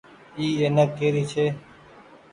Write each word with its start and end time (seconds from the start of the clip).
اي 0.37 0.45
اينڪ 0.61 0.89
ڪري 0.99 1.23
ڇي۔ 1.31 1.45